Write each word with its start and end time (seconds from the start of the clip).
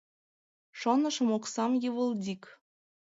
—Шонышым, 0.79 1.29
оксам— 1.37 1.71
йывылдик. 1.83 2.43